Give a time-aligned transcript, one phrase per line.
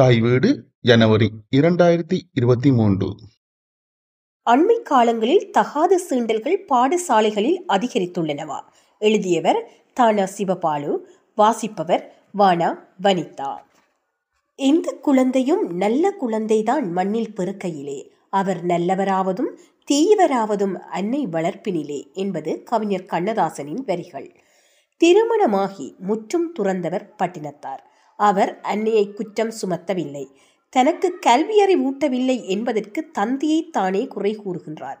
[0.00, 3.14] தாய் வீடு ஜனவரி இரண்டாயிரத்தி இருபத்தி மூன்று.
[4.50, 8.60] அண்மை காலங்களில் தகாத சீண்டல்கள் பாடசாலைகளில் அதிகரித்துள்ளனவா?
[8.98, 10.98] எழுதியவர் தானா சிவபாலு
[11.34, 13.56] வாசிப்பவர் வானா வனிதா.
[14.54, 19.58] எந்த குழந்தையும் நல்ல குழந்தைதான் மண்ணில் பிறக்கையிலே அவர் நல்லவராவதும்
[19.92, 24.36] தீயவராவதும் அன்னை வளர்ப்பினிலே என்பது கவிஞர் கண்ணதாசனின் வரிகள்.
[24.96, 27.88] திருமணமாகி முற்றும் துறந்தவர் பட்டினத்தார்.
[28.20, 30.24] அவர் அன்னையை குற்றம் சுமத்தவில்லை.
[30.72, 34.98] தனக்கு கல்வியறை ஊட்டவில்லை என்பதற்கு தந்தையை தானே குறை கூறுகின்றார்.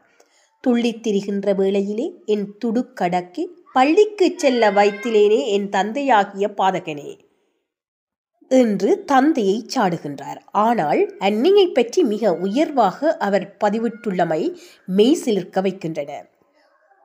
[0.64, 7.10] துள்ளித் திரிகின்ற வேளையிலே என் துடுக்கடக்கி பள்ளிக்கு செல்ல வைத்திலேனே என் தந்தையாகிய பாதகனே
[8.50, 10.40] என்று தந்தையை சாடுகின்றார்.
[10.60, 14.42] ஆனால் அன்னியை பற்றி மிக உயர்வாக அவர் பதிவிட்டுள்ளமை
[14.88, 16.12] மெய் சிலிர்க்க வைக்கின்றன.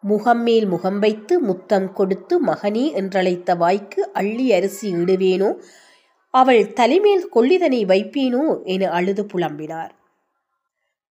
[0.03, 5.49] முகம் மேல் முகம் வைத்து முத்தம் கொடுத்து மகனே என்றழைத்த வாய்க்கு அள்ளி அரிசி இடுவேனோ
[6.35, 9.89] அவள் தலைமேல் கொள்ளிதனை வைப்பேனோ என அழுது புலம்பினார்.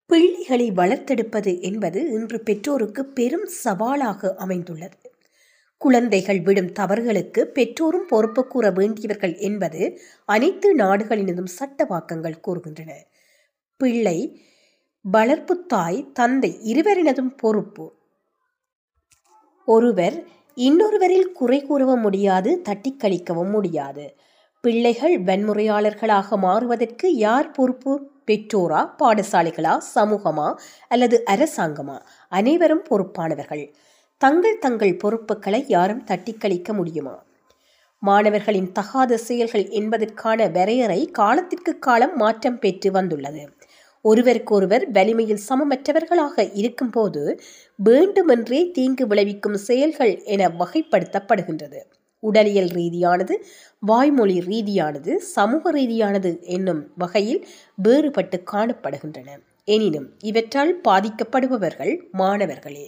[0.05, 4.97] பிள்ளைகளை வளர்த்தெடுப்பது என்பது இன்று பெற்றோருக்கு பெரும் சவாலாக அமைந்துள்ளது.
[5.77, 12.91] குழந்தைகள் விடும் தவறுகளுக்கு பெற்றோரும் பொறுப்பு கூற வேண்டியவர்கள் என்பது அனைத்து நாடுகளினதும் சட்டவாக்கங்கள் கூறுகின்றன.
[13.77, 14.17] பிள்ளை
[15.01, 17.85] வளர்ப்பு தாய் தந்தை இருவரினதும் பொறுப்பு.
[19.65, 20.17] ஒருவர்
[20.57, 24.15] இன்னொருவரில் குறை கூறவும் முடியாது தட்டி கழிக்கவும் முடியாது.
[24.63, 27.93] பிள்ளைகள் வன்முறையாளர்களாக மாறுவதற்கு யார் பொறுப்பு?
[28.27, 30.45] பெற்றோரா பாடசாலைகளா சமூகமா
[30.87, 31.97] அல்லது அரசாங்கமா?
[32.29, 33.63] அனைவரும் பொறுப்பானவர்கள்.
[34.21, 37.15] தங்கள் தங்கள் பொறுப்புகளை யாரும் தட்டி கழிக்க முடியுமா?
[37.99, 43.43] மாணவர்களின் தகாத செயல்கள் என்பதற்கான வரையறை காலத்திற்கு காலம் மாற்றம் பெற்று வந்துள்ளது.
[44.01, 47.41] ஒருவருக்கொருவர் வலிமையில் சமமற்றவர்களாக இருக்கும்போது
[47.75, 51.81] வேண்டுமென்றே தீங்கு விளைவிக்கும் செயல்கள் என வகைப்படுத்தப்படுகின்றது.
[52.29, 53.35] உடலியல் ரீதியானது
[53.83, 57.41] வாய்மொழி ரீதியானது சமூக ரீதியானது என்னும் வகையில்
[57.83, 59.29] வேறுபட்டு காணப்படுகின்றன.
[59.67, 62.87] எனினும் இவற்றால் பாதிக்கப்படுபவர்கள் மாணவர்களே.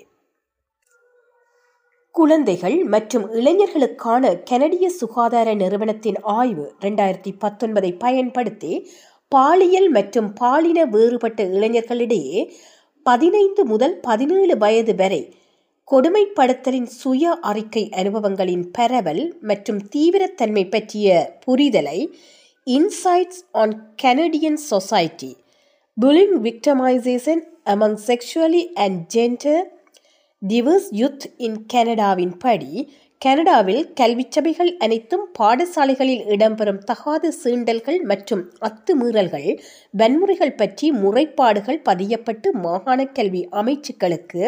[2.16, 8.72] குழந்தைகள் மற்றும் இளைஞர்களுக்கான கனடிய சுகாதார நிறுவனத்தின் ஆய்வு இரண்டாயிரத்தி பத்தொன்பதை பயன்படுத்தி
[9.31, 12.40] பாலியல் மற்றும் பாலின வேறுபட்ட இளைஞர்களிடையே
[13.06, 15.22] பதினைந்து முதல் பதினேழு வயது வரை
[15.88, 21.09] கொடுமைப்படுத்தலின் சுய அறிக்கை அனுபவங்களின் பரவல் மற்றும் தீவிரத்தன்மை பற்றிய
[21.46, 22.00] புரிதலை
[22.68, 25.31] insights on Canadian society
[25.97, 29.63] bullying victimization among sexually and gender
[30.41, 32.72] diverse youth in கனடாவின் படி
[33.22, 39.47] கனடாவில் கல்விச்சபைகள் அனைத்தும் பாடசாலைகளில் இடம்பெறும் தகாத சீண்டல்கள் மற்றும் அத்துமீறல்கள்
[39.94, 44.44] வன்முறைகள் பற்றி முறைப்பாடுகள் பதியப்பட்டு மாகாண கல்வி அமைச்சுக்களுக்கு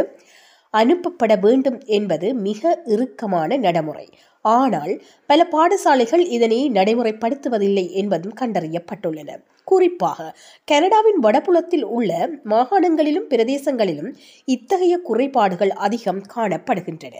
[0.73, 4.09] அனுப்பப்பட வேண்டும் என்பது மிக இறுக்கமான நடைமுறை.
[4.41, 9.29] ஆனால் பல பாடசாலைகள் இதனை நடைமுறைப்படுத்துவதில்லை என்பதும் கண்டறியப்பட்டுள்ளன.
[9.63, 14.13] குறிப்பாக கனடாவின் வடபுலத்தில் உள்ள மாகாணங்களிலும் பிரதேசங்களிலும்
[14.45, 17.13] இத்தகைய குறைபாடுகள் அதிகம் காணப்படுகின்றன.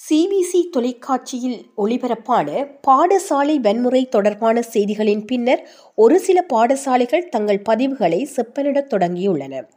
[0.00, 9.68] சிபிசி தொலைக்காட்சியில் ஒளிபரப்பான பாடசாலை வன்முறை தொடர்பான செய்திகளின் பின்னர் ஒரு சில பாடசாலைகள் தங்கள் பதிவுகளை செப்பனிடத் தொடங்கியுள்ளன.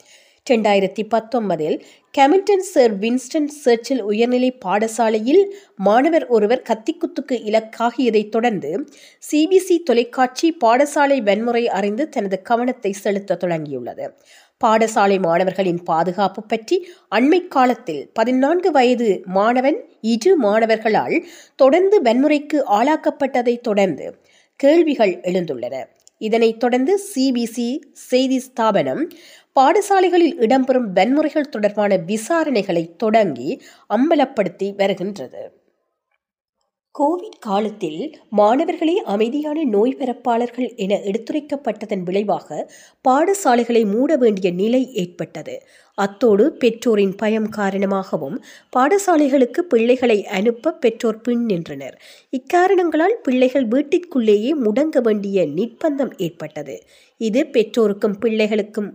[0.49, 1.75] இரண்டாயிரத்தி பத்தொன்பதில்
[2.17, 5.43] கெமிட்டன் சர் வின்ஸ்டன் சர்ச்சில் உயர்நிலை பாடசாலையில்
[5.75, 8.71] மாணவர் ஒருவர் கத்திக்குத்துக்கு இலக்காகியதைத் தொடர்ந்து
[9.31, 14.07] சிபிசி தொலைக்காட்சி பாடசாலை வன்முறை அறிந்து தனது கவனத்தை செலுத்த தொடங்கியுள்ளது.
[14.61, 21.17] பாடசாலை மாணவர்களின் பாதுகாப்பு பற்றி அண்மை காலத்தில் பதினான்கு வயது மாணவன் இரு மாணவர்களால்
[21.55, 24.07] தொடர்ந்து வன்முறைக்கு ஆளாக்கப்பட்டதைத் தொடர்ந்து
[24.59, 25.75] கேள்விகள் எழுந்துள்ளன.
[26.21, 29.01] இதனைத் தொடர்ந்து சிபிசி செய்தி ஸ்தாபனம்
[29.55, 35.61] பாடசாலைகளில் இடம்பெறும் வன்முறைகள் தொடர்பான விசாரணைகளை தொடங்கி அம்பலப்படுத்தி வருகின்றது.
[36.99, 42.71] கோவிட் காலத்தில் மாணவர்களே அமைதியான நோய் பரப்பாளர்கள் என எடுத்துரைக்கப்பட்டதன் விளைவாக
[43.07, 45.61] பாடசாலைகளை மூட வேண்டிய நிலை ஏற்பட்டது.
[45.93, 48.43] அத்தோடு பெற்றோரின் பயம் காரணமாகவும்
[48.77, 52.01] பாடசாலைகளுக்கு பிள்ளைகளை அனுப்ப பெற்றோர் பின் நின்றனர்.
[52.29, 56.83] இக்காரணங்களால் பிள்ளைகள் வீட்டிற்குள்ளேயே முடங்க வேண்டிய நிர்பந்தம் ஏற்பட்டது.
[57.17, 58.91] இது பெற்றோருக்கும் பிள்ளைகளுக்கும்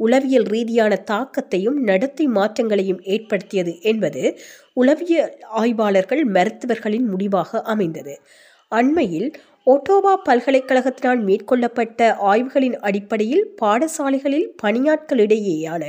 [0.00, 4.22] உளவியல் ரீதியான தாக்கத்தையும் நடத்தை மாற்றங்களையும் ஏற்படுத்தியது என்பது
[4.72, 8.14] உளவியல் ஆய்வாளர்கள் மருத்துவர்களின் முடிவாக அமைந்தது.
[8.72, 9.28] அண்மையில்
[9.66, 15.82] ஒட்டோவா பல்கலைக்கழகத்தினால் மேற்கொள்ளப்பட்ட ஆய்வுகளின் அடிப்படையில் பாடசாலைகளில் பணியாட்களிடையேயான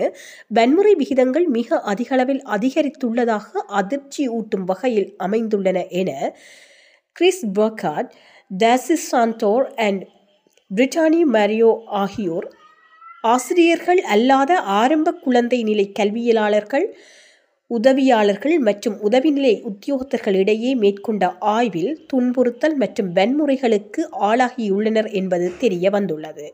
[0.48, 6.12] வன்முறை விகிதங்கள் மிக அதிகளவில் அதிகரித்துள்ளதாக அதிர்ச்சி ஊட்டும் வகையில் அமைந்துள்ளன என
[7.16, 8.12] கிறிஸ் பர்கார்ட்
[8.52, 10.04] டாசிஸ் சாந்தோர் அண்ட்
[10.72, 12.48] பிரிட்டானி மேரியோ ஆகியோர்
[13.24, 16.86] ஆசிரியர்கள் அல்லாத ஆரம்ப குழந்தை நிலை கல்வியலாளர்கள்
[17.72, 26.48] உதவியாளர்கள் மற்றும் உதவிநிலை உத்தியோகத்தர்களிடையே மேற்கொண்ட ஆய்வில் துன்புறுத்தல் மற்றும் வன்முறைகளுக்கு ஆளாகியுள்ளனர் என்பது தெரிய வந்துள்ளது.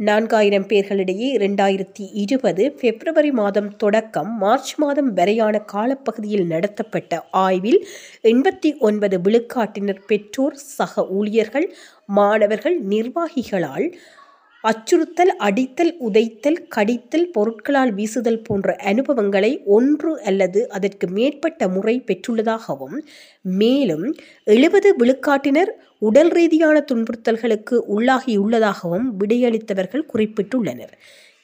[0.00, 7.80] நான்காயிரம் பேர்களிடையே இரண்டாயிரத்தி இருபது பிப்ரவரி மாதம் தொடக்கம் மார்ச் மாதம் வரையான காலப்பகுதியில் நடத்தப்பட்ட ஆய்வில்
[8.24, 11.68] எண்பத்தி ஒன்பது விழுக்காட்டினர் பெற்றோர் சக ஊழியர்கள்
[12.06, 13.88] மாணவர்கள் நிர்வாகிகளால்
[14.66, 22.96] அச்சுறுத்தல் அடித்தல் உதைத்தல் கடித்தல் பொருட்களால் வீசுதல் போன்ற அனுபவங்களை ஒன்று அல்லது அதற்கு மேற்பட்ட முறை பெற்றுள்ளதாகவும்
[23.52, 24.06] மேலும்
[24.44, 30.94] எழுபது விழுக்காட்டினர் உடல் ரீதியான துன்புறுத்தல்களுக்கு உள்ளாகியுள்ளதாகவும் விடையளித்தவர்கள் குறிப்பிட்டுள்ளனர்.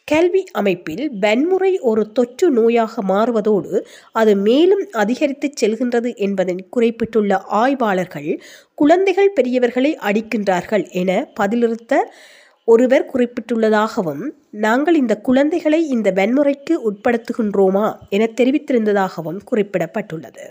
[0.08, 3.72] கல்வி அமைப்பில் வன்முறை ஒரு தொற்று நோயாக மாறுவதோடு
[4.12, 8.30] அது மேலும் அதிகரித்து செல்கின்றது என்பதை குறிப்பிட்டுள்ள ஆய்வாளர்கள்
[8.74, 11.10] குழந்தைகள் பெரியவர்களை அடிக்கின்றார்கள் என
[11.40, 11.94] பதிலிறுத்த
[12.64, 20.44] ஒருவர் குறிப்பிட்டுள்ளதாகவும் நாங்கள் இந்த குழந்தைகளை இந்த வன்முறைக்கு உட்படுத்துகின்றோமா என தெரிவித்திருந்ததாகவும் குறிப்பிடப்பட்டுள்ளது.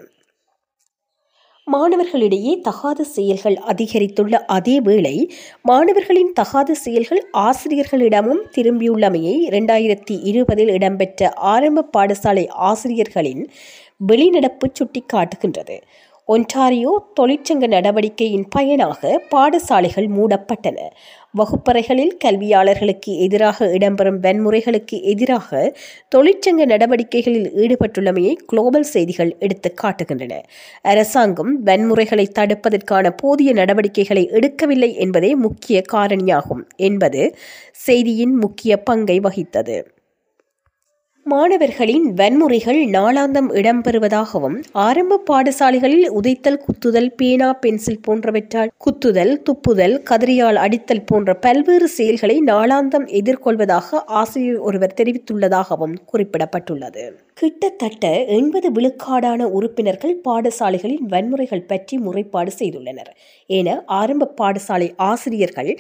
[1.68, 11.90] மாணவர்களிடையே தகாத செயல்கள் அதிகரித்துள்ள அதே வேளை மாணவர்களின் தகாத செயல்கள் ஆசிரியர்களிடமும் திரும்பியுள்ளமையை இரண்டாயிரத்தி இருபதில் இடம்பெற்ற ஆரம்ப
[11.98, 13.50] பாடசாலை ஆசிரியர்களின்
[14.08, 15.78] வெளிநடப்பு சுட்டிக்காட்டுகின்றது.
[16.32, 20.78] ஒன்டாரியோ தொழிற்சங்க நடவடிக்கையின் பயனாக பாடசாலைகள் மூடப்பட்டன.
[21.32, 25.76] வகுப்பறைகளில் கல்வியாளர்களுக்கு எதிராக இடம்பெறும் வன்முறைகளுக்கு எதிராக
[26.16, 30.42] தொழிற்சங்க நடவடிக்கைகளில் ஈடுபட்டுள்ளமையை குளோபல் செய்திகள் எடுத்து காட்டுகின்றன.
[30.82, 37.24] அரசாங்கம் வன்முறைகளை தடுப்பதற்கான போதிய நடவடிக்கைகளை எடுக்கவில்லை என்பதே முக்கிய காரணியாகும் என்பது
[37.72, 39.78] செய்தியின் முக்கிய பங்கை வகித்தது.
[41.26, 51.06] மாணவர்களின் வன்முறைகள் நாளாந்தம் இடம்பெறுவதாகவும் ஆரம்ப பாடசாலைகளில் உதைத்தல் குத்துதல் பேனா பென்சில் போன்றவற்றால் குத்துதல் துப்புதல் கதிரியால் அடித்தல்
[51.06, 57.06] போன்ற பல்வேறு செயல்களை நாளாந்தம் எதிர்கொள்வதாக ஆசிரியர் ஒருவர் தெரிவித்துள்ளதாகவும் குறிப்பிடப்பட்டுள்ளது.
[57.42, 63.10] கிட்டத்தட்ட எண்பது விழுக்காடான உறுப்பினர்கள் பாடசாலைகளின் வன்முறைகள் பற்றி முறைப்பாடு செய்துள்ளனர்.
[63.50, 65.72] என ஆரம்ப பாடசாலை ஆசிரியர்கள்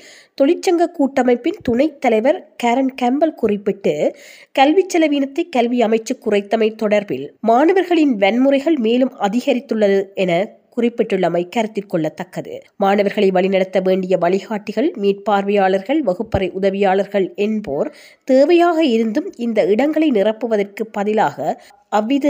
[0.42, 4.16] தொழிற்சங்க கூட்டமைப்பின் துணைத் தலைவர் கேரன் கேம்பல் குறிப்பிட்டு
[4.52, 12.60] கல்வி செலவினத்தை கல்வி அமைச்சு குறைத்தமை தொடர்பில் மாணவர்களின் வன்முறைகள் மேலும் அதிகரித்துள்ளது என குறிப்பிட்டுள்ளமை கருத்தில் கொள்ளத்தக்கது.
[12.78, 17.92] மாணவர்களை வழிநடத்த வேண்டிய வழிகாட்டிகள் மீட்பார்வையாளர்கள் வகுப்பறை உதவியாளர்கள் என்போர்
[18.32, 22.28] தேவையாக இருந்தும் இந்த இடங்களை நிரப்புவதற்கு பதிலாக அவ்வித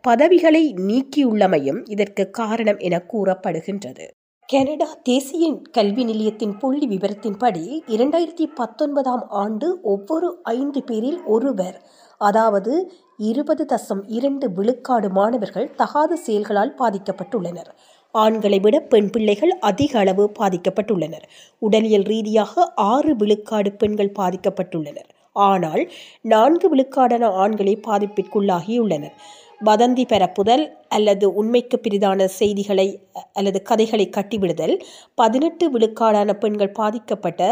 [0.00, 4.06] பதவிகளை நீக்கியுள்ளமையும் இதற்கு காரணம் என கூறப்படுகின்றது.
[4.48, 11.76] கனடா தேசிய கல்வி நிலையத்தின் புள்ளி விவரத்தின்படி இரண்டாயிரத்தி பத்தொன்பதாம் ஆண்டு ஒவ்வொரு ஐந்து பேரில் ஒருவர்
[12.28, 12.72] அதாவது
[13.30, 17.70] இருபது தசம் இரண்டு விழுக்காடு மாணவர்கள் தகாத செயல்களால் பாதிக்கப்பட்டுள்ளனர்.
[18.14, 21.26] ஆண்களை விட பெண் பிள்ளைகள் அதிக அளவு பாதிக்கப்பட்டுள்ளனர்.
[21.62, 25.08] உடலியல் ரீதியாக ஆறு விழுக்காடு பெண்கள் பாதிக்கப்பட்டுள்ளனர்.
[25.36, 25.82] ஆனால்
[26.32, 29.16] நான்கு விழுக்காடான ஆண்களே பாதிப்பிற்குள்ளாகியுள்ளனர்.
[29.60, 32.86] வதந்தி பரப்புதல் அல்லது உண்மைக்கு பிரிதான செய்திகளை
[33.32, 34.74] அல்லது கதைகளை கட்டிவிடுதல்
[35.14, 37.42] பதினெட்டு விழுக்காடான பெண்கள் பாதிக்கப்பட்ட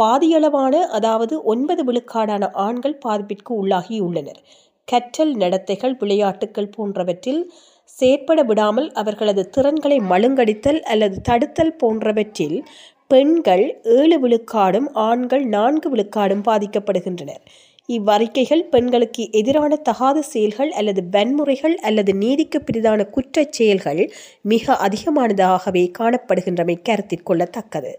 [0.00, 4.40] பாதியளவான அதாவது ஒன்பது விழுக்காடான ஆண்கள் பாதிப்பிற்கு உள்ளாகியுள்ளனர்.
[4.84, 7.42] கற்றல் நடத்தைகள் விளையாட்டுக்கள் போன்றவற்றில்
[7.84, 12.58] செயற்பட விடாமல் அவர்களது திறன்களை மழுங்கடித்தல் அல்லது தடுத்தல் போன்றவற்றில்
[13.06, 17.42] பெண்கள் ஏழு விழுக்காடும் ஆண்கள் நான்கு விழுக்காடும் பாதிக்கப்படுகின்றனர்.
[17.88, 24.02] இவ்வறிக்கைகள் பெண்களுக்கு எதிரான தகாத செயல்கள் அல்லது வன்முறைகள் அல்லது நீதிக்கு பிரிதான குற்றச் செயல்கள்
[24.42, 27.92] மிக அதிகமானதாகவே காணப்படுகின்றமை கருத்தில் கொள்ளத்தக்கது.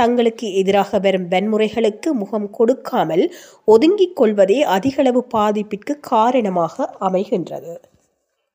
[0.00, 3.24] தங்களுக்கு எதிராக வரும் வன்முறைகளுக்கு முகம் கொடுக்காமல்
[3.74, 7.74] ஒதுங்கிக் கொள்வதே அதிகளவு பாதிப்பிற்கு காரணமாக அமைகின்றது.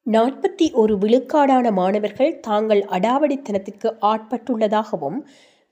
[0.05, 5.19] நாற்பத்தி ஒரு விழுக்காடான மாணவர்கள் தாங்கள் அடாவடித்தனத்திற்கு ஆட்பட்டுள்ளதாகவும்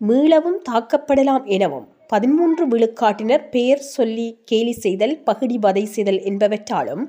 [0.02, 7.04] மீளவும் தாக்கப்படலாம் எனவும் பதிமூன்று விழுக்காட்டினர் பெயர் சொல்லி கேலி செய்தல் பகுடி வதை செய்தல் என்பவற்றாலும்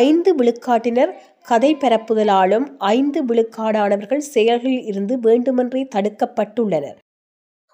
[0.00, 1.12] ஐந்து விழுக்காட்டினர்
[1.46, 6.96] கதை பரப்புதலாலும் ஐந்து விழுக்காடானவர்கள் செயல்களில் இருந்து வேண்டுமென்றே தடுக்கப்பட்டுள்ளனர்.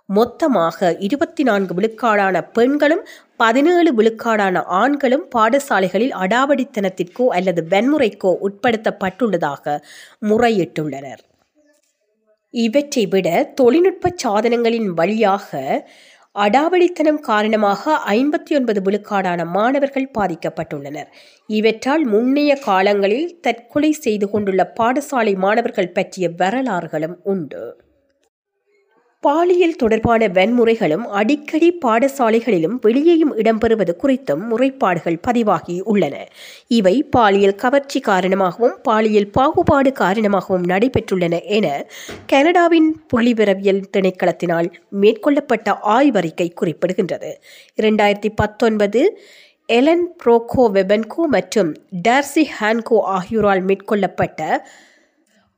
[0.09, 3.07] மொத்தமாக இருபத்தி நான்கு விழுக்காடான பெண்களும்
[3.37, 9.79] பதினேழு விழுக்காடான ஆண்களும் பாடசாலைகளில் அடாவடித்தனத்திற்கோ அல்லது வன்முறைக்கோ உட்படுத்தப்பட்டுள்ளதாக
[10.29, 11.23] முறையிட்டுள்ளனர்.
[12.51, 15.61] இவற்றை விட தொழில்நுட்ப சாதனங்களின் வழியாக
[16.33, 21.09] அடாவடித்தனம் காரணமாக ஐம்பத்தி ஒன்பது விழுக்காடான மாணவர்கள் பாதிக்கப்பட்டுள்ளனர்.
[21.47, 27.65] இவற்றால் முன்னைய காலங்களில் தற்கொலை செய்து கொண்டுள்ள பாடசாலை மாணவர்கள் பற்றிய வரலாறுகளும் உண்டு.
[29.23, 36.17] பாலியல் தொடர்பான வன்முறைகளும் அடிக்கடி பாடசாலைகளிலும் வெளியேயும் இடம்பெறுவது குறித்தும் முறைப்பாடுகள் பதிவாகி உள்ளன.
[36.79, 41.87] இவை பாலியல் கவர்ச்சி காரணமாகவும் பாலியல் பாகுபாடு காரணமாகவும் நடைபெற்றுள்ளன என
[42.27, 44.71] கனடாவின் புள்ளிவிரவியல் திணைக்களத்தினால்
[45.03, 47.33] மேற்கொள்ளப்பட்ட ஆய்வறிக்கை குறிப்பிடுகின்றது.
[47.83, 49.03] இரண்டாயிரத்தி பத்தொன்பது
[49.67, 51.71] எலன் ப்ரோகோ வெபன்கோ மற்றும்
[52.09, 54.41] டார்சி ஹான்கோ ஆகியோரால் மேற்கொள்ளப்பட்ட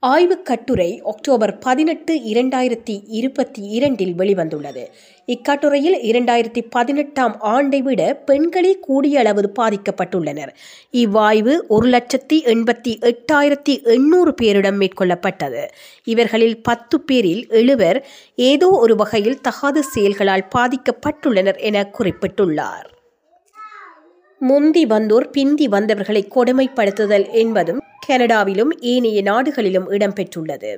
[0.06, 4.84] ஆய்வுக் கட்டுரை அக்டோபர் பதினெட்டு இரண்டாயிரத்தி இருபத்தி இரண்டில் வெளிவந்துள்ளது.
[5.26, 10.52] இக்கட்டுரையில் இரண்டாயிரத்தி பதினெட்டாம் ஆண்டை விட பெண்களே கூடிய அளவு பாதிக்கப்பட்டுள்ளனர்.
[10.90, 15.68] இவ்வாய்வு ஒரு லட்சத்தி எண்பத்தி எட்டாயிரத்தி எண்ணூறு பேரிடம் மேற்கொள்ளப்பட்டது.
[16.04, 22.93] இவர்களில் பத்து பேரில் எழுவர் ஏதோ ஒரு வகையில் தகாத செயல்களால் பாதிக்கப்பட்டுள்ளனர் என குறிப்பிட்டுள்ளார்.
[24.40, 30.72] முந்தி வந்தோர் பிந்தி வந்தவர்களை கொடுமைப்படுத்துதல் என்பதும் கனடாவிலும் ஏனைய நாடுகளிலும் இடம்பெற்றுள்ளது.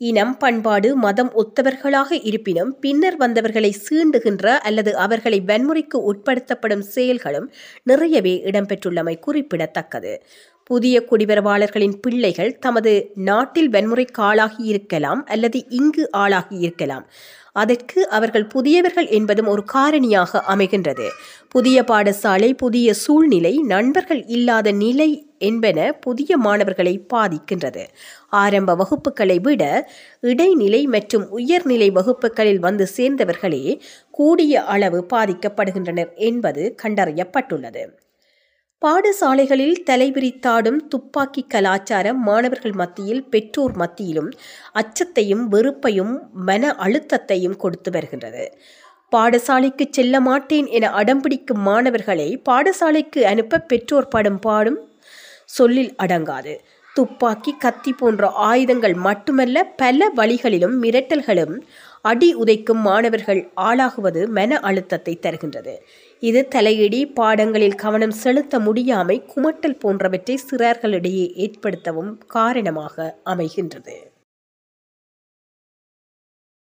[0.00, 7.48] இனம் பண்பாடு மதம் ஒத்தவர்களாக இருப்பினும் பின்னர் வந்தவர்களை சீண்டுகின்ற அல்லது அவர்களை வன்முறைக்கு உட்படுத்தப்படும் செயல்களும்
[7.82, 10.12] நிறையவே இடம்பெற்றுள்ளமை குறிப்பிடத்தக்கது.
[10.70, 12.92] புதிய குடிவரவாளர்களின் பிள்ளைகள் தமது
[13.28, 17.04] நாட்டில் வன்முறைக்கு ஆளாகி இருக்கலாம் அல்லது இங்கு ஆளாகி இருக்கலாம்.
[17.52, 21.06] அதற்கு அவர்கள் புதியவர்கள் என்பதும் ஒரு காரணியாக அமைகின்றது.
[21.48, 27.84] புதிய பாடசாலை புதிய சூழ்நிலை நண்பர்கள் இல்லாத நிலை என்பன புதிய மாணவர்களை பாதிக்கின்றது.
[28.42, 29.64] ஆரம்ப வகுப்புகளை விட
[30.32, 33.64] இடைநிலை மற்றும் உயர்நிலை வகுப்புகளில் வந்து சேர்ந்தவர்களே
[34.10, 37.84] கூடிய அளவு பாதிக்கப்படுகின்றனர் என்பது கண்டறியப்பட்டுள்ளது.
[38.82, 44.30] பாடசாலைகளில் தலைவிரித்தாடும் துப்பாக்கி கலாச்சாரம் மாணவர்கள் மத்தியில் பெற்றோர் மத்தியிலும்
[44.72, 48.44] அச்சத்தையும் வெறுப்பையும் மன அழுத்தத்தையும் கொடுத்து வருகின்றது.
[49.12, 54.80] பாடசாலைக்கு செல்ல மாட்டேன் என அடம்பிடிக்கும் மாணவர்களை பாடசாலைக்கு அனுப்ப பெற்றோர் படும் பாடும்
[55.44, 56.54] சொல்லில் அடங்காது.
[56.94, 61.54] துப்பாக்கி கத்தி போன்ற ஆயுதங்கள் மட்டுமல்ல பல வழிகளிலும் மிரட்டல்களும்
[62.02, 65.74] அடி உதைக்கும் மாணவர்கள் ஆளாகுவது மன அழுத்தத்தை தருகின்றது.
[66.20, 74.09] இது தலையிடி பாடங்களில் கவனம் செலுத்த முடியாமை குமட்டல் போன்றவற்றை சிறார்களிடையே ஏற்படுத்தவும் காரணமாக அமைகின்றது.